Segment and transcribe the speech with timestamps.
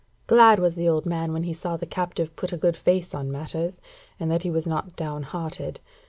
[0.25, 3.31] Glad was the old man when he saw the captive put a good face on
[3.31, 3.79] matters,
[4.19, 5.79] and that he was not down hearted.